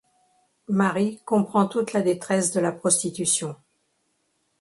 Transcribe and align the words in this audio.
Marie 0.69 1.21
comprend 1.25 1.67
toute 1.67 1.93
la 1.93 2.01
détresse 2.01 2.51
de 2.53 2.59
la 2.59 2.71
prostitution. 2.71 3.55